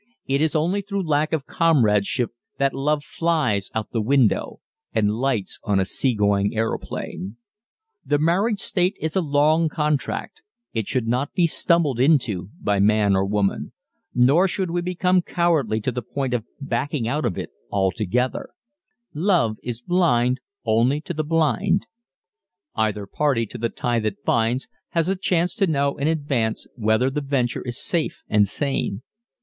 [0.25, 4.59] It is only through lack of comradeship that love flies out of the window
[4.95, 7.37] and lights on a sea going aeroplane.
[8.03, 10.41] The marriage state is a long contract
[10.73, 13.73] it should not be stumbled into by man or woman.
[14.15, 18.49] Nor should we become cowardly to the point of backing out of it altogether.
[19.13, 21.85] Love is blind only to the blind.
[22.73, 27.11] Either party to the tie that binds has a chance to know in advance whether
[27.11, 29.03] the venture is safe and sane.